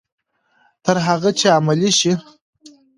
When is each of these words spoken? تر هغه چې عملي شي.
تر 0.85 0.97
هغه 1.07 1.29
چې 1.39 1.47
عملي 1.57 1.91
شي. 1.99 2.13